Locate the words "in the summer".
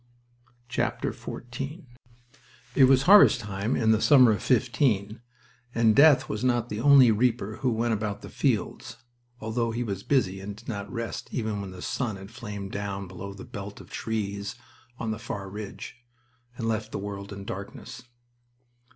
3.75-4.31